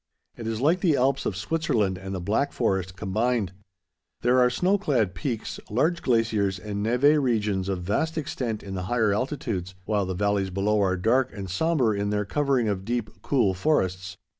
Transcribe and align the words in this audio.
It 0.35 0.47
is 0.47 0.59
like 0.61 0.79
the 0.79 0.97
Alps 0.97 1.27
of 1.27 1.35
Switzerland 1.37 1.95
and 1.99 2.15
the 2.15 2.19
Black 2.19 2.53
Forest 2.53 2.95
combined. 2.95 3.51
There 4.21 4.39
are 4.39 4.49
snow 4.49 4.79
clad 4.79 5.13
peaks, 5.13 5.59
large 5.69 6.01
glaciers, 6.01 6.57
and 6.57 6.83
névé 6.83 7.21
regions 7.21 7.69
of 7.69 7.83
vast 7.83 8.17
extent 8.17 8.63
in 8.63 8.73
the 8.73 8.85
higher 8.89 9.13
altitudes, 9.13 9.75
while 9.85 10.07
the 10.07 10.15
valleys 10.15 10.49
below 10.49 10.81
are 10.81 10.97
dark 10.97 11.29
and 11.37 11.51
sombre 11.51 11.95
in 11.95 12.09
their 12.09 12.25
covering 12.25 12.67
of 12.67 12.83
deep, 12.83 13.11
cool 13.21 13.53
forests. 13.53 14.17